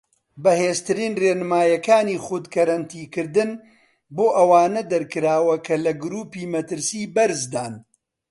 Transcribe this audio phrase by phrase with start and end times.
[0.43, 3.51] بەهێزترین ڕێنماییەکانی خود کەرەنتین کردن
[4.15, 7.73] بۆ ئەوانە دەرکراوە کە لە گروپی مەترسی بەرزدان.